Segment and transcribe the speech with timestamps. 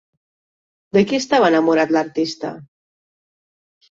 [0.97, 2.53] De qui estava enamorat l'artista?